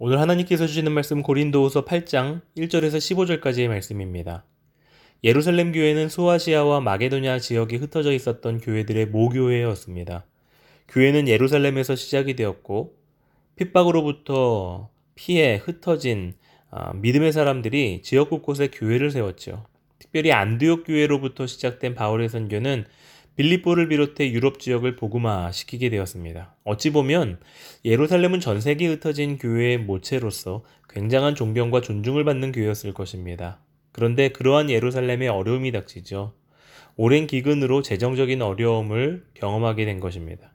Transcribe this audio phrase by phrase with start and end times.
[0.00, 2.98] 오늘 하나님께서 주시는 말씀 고린도후서 8장 1절에서
[3.42, 4.44] 15절까지의 말씀입니다.
[5.24, 10.24] 예루살렘 교회는 소아시아와 마게도냐 지역이 흩어져 있었던 교회들의 모교회였습니다.
[10.86, 12.94] 교회는 예루살렘에서 시작이 되었고
[13.56, 16.34] 핍박으로부터 피해 흩어진
[16.70, 19.66] 아, 믿음의 사람들이 지역 곳곳에 교회를 세웠죠.
[19.98, 22.84] 특별히 안디옥 교회로부터 시작된 바울의 선교는
[23.38, 26.56] 빌립보를 비롯해 유럽 지역을 복음화 시키게 되었습니다.
[26.64, 27.38] 어찌 보면
[27.84, 33.60] 예루살렘은 전 세계에 흩어진 교회의 모체로서 굉장한 존경과 존중을 받는 교회였을 것입니다.
[33.92, 36.34] 그런데 그러한 예루살렘에 어려움이 닥치죠.
[36.96, 40.52] 오랜 기근으로 재정적인 어려움을 경험하게 된 것입니다.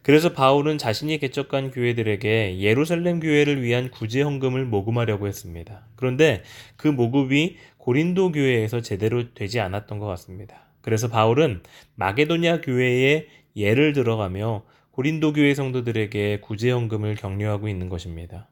[0.00, 5.86] 그래서 바울은 자신이 개척한 교회들에게 예루살렘 교회를 위한 구제 헌금을 모금하려고 했습니다.
[5.94, 6.42] 그런데
[6.76, 10.64] 그 모금이 고린도 교회에서 제대로 되지 않았던 것 같습니다.
[10.84, 11.62] 그래서 바울은
[11.94, 18.50] 마게도냐 교회에 예를 들어가며 고린도 교회 성도들에게 구제헌금을 격려하고 있는 것입니다.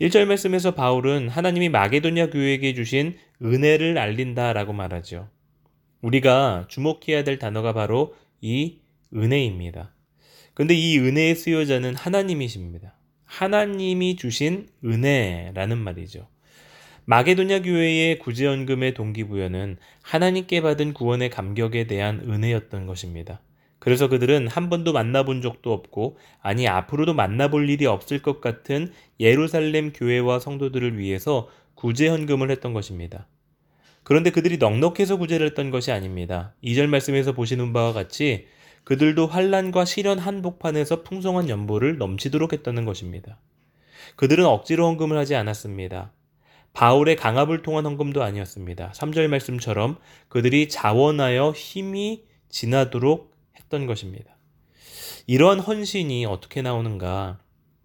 [0.00, 5.28] 1절 말씀에서 바울은 하나님이 마게도냐 교회에게 주신 은혜를 알린다라고 말하죠.
[6.02, 8.78] 우리가 주목해야 될 단어가 바로 이
[9.12, 9.92] 은혜입니다.
[10.54, 12.94] 근데 이 은혜의 수요자는 하나님이십니다.
[13.24, 16.28] 하나님이 주신 은혜라는 말이죠.
[17.04, 23.40] 마게도냐 교회의 구제연금의 동기부여는 하나님께 받은 구원의 감격에 대한 은혜였던 것입니다.
[23.80, 29.92] 그래서 그들은 한 번도 만나본 적도 없고, 아니, 앞으로도 만나볼 일이 없을 것 같은 예루살렘
[29.92, 33.26] 교회와 성도들을 위해서 구제헌금을 했던 것입니다.
[34.04, 36.54] 그런데 그들이 넉넉해서 구제를 했던 것이 아닙니다.
[36.62, 38.46] 2절 말씀에서 보시는 바와 같이
[38.84, 43.38] 그들도 환란과 시련 한복판에서 풍성한 연보를 넘치도록 했다는 것입니다.
[44.14, 46.12] 그들은 억지로 헌금을 하지 않았습니다.
[46.72, 48.92] 바울의 강압을 통한 헌금도 아니었습니다.
[48.94, 49.96] 3절 말씀처럼
[50.28, 54.36] 그들이 자원하여 힘이 지나도록 했던 것입니다.
[55.26, 57.38] 이러한 헌신이 어떻게 나오는가?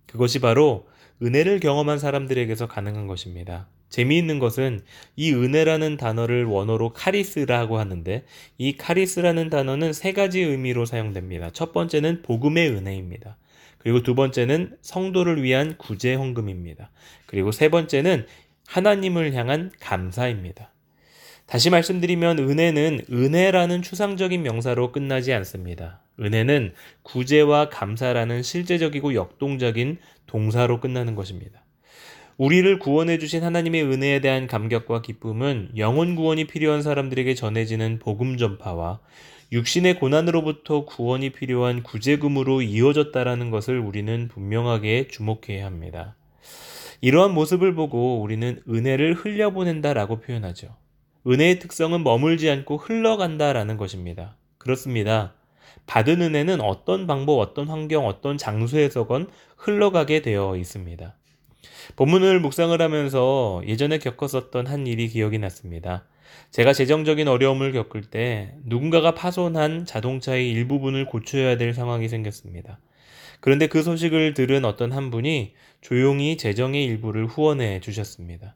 [0.05, 0.87] 그것이 바로
[1.21, 3.67] 은혜를 경험한 사람들에게서 가능한 것입니다.
[3.89, 4.81] 재미있는 것은
[5.15, 8.25] 이 은혜라는 단어를 원어로 카리스라고 하는데
[8.57, 11.51] 이 카리스라는 단어는 세 가지 의미로 사용됩니다.
[11.51, 13.37] 첫 번째는 복음의 은혜입니다.
[13.77, 16.91] 그리고 두 번째는 성도를 위한 구제 헌금입니다.
[17.25, 18.25] 그리고 세 번째는
[18.67, 20.71] 하나님을 향한 감사입니다.
[21.47, 26.01] 다시 말씀드리면 은혜는 은혜라는 추상적인 명사로 끝나지 않습니다.
[26.19, 26.73] 은혜는
[27.03, 31.63] 구제와 감사라는 실제적이고 역동적인 동사로 끝나는 것입니다.
[32.35, 38.99] 우리를 구원해 주신 하나님의 은혜에 대한 감격과 기쁨은 영혼 구원이 필요한 사람들에게 전해지는 복음 전파와
[39.53, 46.15] 육신의 고난으로부터 구원이 필요한 구제금으로 이어졌다라는 것을 우리는 분명하게 주목해야 합니다.
[47.01, 50.75] 이러한 모습을 보고 우리는 은혜를 흘려보낸다라고 표현하죠.
[51.27, 54.35] 은혜의 특성은 머물지 않고 흘러간다라는 것입니다.
[54.57, 55.33] 그렇습니다.
[55.85, 61.15] 받은 은혜는 어떤 방법, 어떤 환경, 어떤 장소에서건 흘러가게 되어 있습니다.
[61.95, 66.05] 본문을 묵상을 하면서 예전에 겪었었던 한 일이 기억이 났습니다.
[66.51, 72.79] 제가 재정적인 어려움을 겪을 때 누군가가 파손한 자동차의 일부분을 고쳐야 될 상황이 생겼습니다.
[73.39, 78.55] 그런데 그 소식을 들은 어떤 한 분이 조용히 재정의 일부를 후원해 주셨습니다.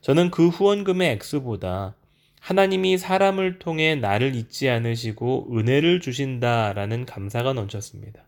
[0.00, 1.94] 저는 그 후원금의 액수보다
[2.40, 8.24] 하나님이 사람을 통해 나를 잊지 않으시고 은혜를 주신다라는 감사가 넘쳤습니다.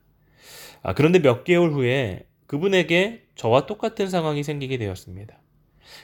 [0.82, 5.38] 아, 그런데 몇 개월 후에 그분에게 저와 똑같은 상황이 생기게 되었습니다.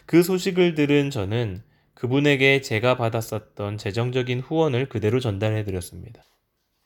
[0.06, 1.62] 그 소식을 들은 저는
[1.94, 6.22] 그분에게 제가 받았었던 재정적인 후원을 그대로 전달해 드렸습니다.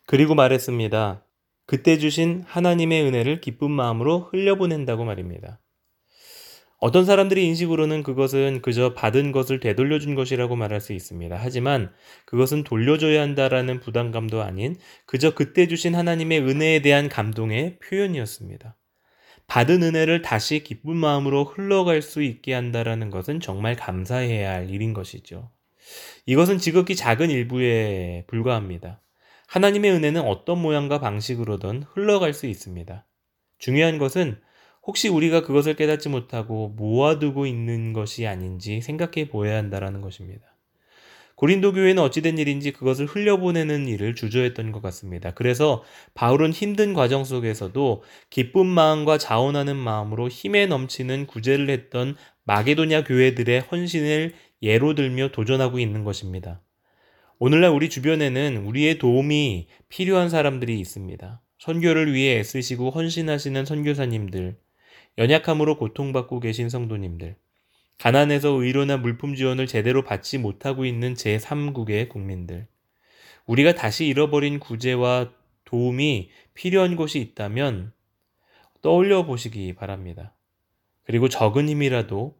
[0.06, 1.24] 그리고 말했습니다.
[1.66, 5.60] 그때 주신 하나님의 은혜를 기쁜 마음으로 흘려보낸다고 말입니다.
[6.78, 11.36] 어떤 사람들의 인식으로는 그것은 그저 받은 것을 되돌려준 것이라고 말할 수 있습니다.
[11.38, 11.92] 하지만
[12.24, 14.74] 그것은 돌려줘야 한다라는 부담감도 아닌
[15.06, 18.76] 그저 그때 주신 하나님의 은혜에 대한 감동의 표현이었습니다.
[19.46, 25.52] 받은 은혜를 다시 기쁜 마음으로 흘러갈 수 있게 한다라는 것은 정말 감사해야 할 일인 것이죠.
[26.26, 29.00] 이것은 지극히 작은 일부에 불과합니다.
[29.52, 33.04] 하나님의 은혜는 어떤 모양과 방식으로든 흘러갈 수 있습니다.
[33.58, 34.38] 중요한 것은
[34.82, 40.56] 혹시 우리가 그것을 깨닫지 못하고 모아두고 있는 것이 아닌지 생각해 보아야 한다는 것입니다.
[41.34, 45.32] 고린도 교회는 어찌된 일인지 그것을 흘려보내는 일을 주저했던 것 같습니다.
[45.34, 45.82] 그래서
[46.14, 54.32] 바울은 힘든 과정 속에서도 기쁜 마음과 자원하는 마음으로 힘에 넘치는 구제를 했던 마게도냐 교회들의 헌신을
[54.62, 56.62] 예로 들며 도전하고 있는 것입니다.
[57.44, 61.42] 오늘날 우리 주변에는 우리의 도움이 필요한 사람들이 있습니다.
[61.58, 64.56] 선교를 위해 애쓰시고 헌신하시는 선교사님들,
[65.18, 67.34] 연약함으로 고통받고 계신 성도님들,
[67.98, 72.68] 가난해서 의료나 물품 지원을 제대로 받지 못하고 있는 제3국의 국민들,
[73.46, 75.32] 우리가 다시 잃어버린 구제와
[75.64, 77.92] 도움이 필요한 곳이 있다면
[78.82, 80.32] 떠올려 보시기 바랍니다.
[81.02, 82.36] 그리고 적은 힘이라도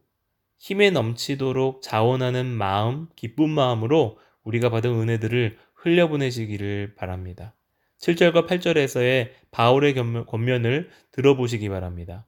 [0.59, 7.55] 힘에 넘치도록 자원하는 마음, 기쁜 마음으로 우리가 받은 은혜들을 흘려보내시기를 바랍니다.
[7.99, 9.95] 7절과 8절에서의 바울의
[10.25, 12.27] 권면을 들어보시기 바랍니다.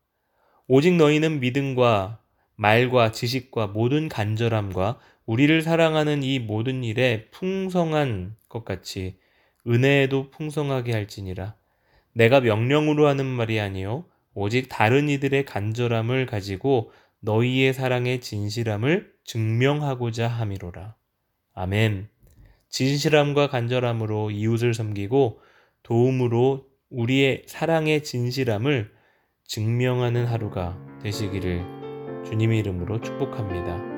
[0.67, 2.19] 오직 너희는 믿음과
[2.55, 9.19] 말과 지식과 모든 간절함과 우리를 사랑하는 이 모든 일에 풍성한 것 같이
[9.67, 11.55] 은혜에도 풍성하게 할지니라.
[12.13, 20.95] 내가 명령으로 하는 말이 아니요 오직 다른 이들의 간절함을 가지고 너희의 사랑의 진실함을 증명하고자 함이로라.
[21.55, 22.09] 아멘.
[22.69, 25.39] 진실함과 간절함으로 이웃을 섬기고
[25.83, 28.91] 도움으로 우리의 사랑의 진실함을
[29.45, 31.63] 증명하는 하루가 되시기를
[32.25, 33.94] 주님의 이름으로 축복합니다.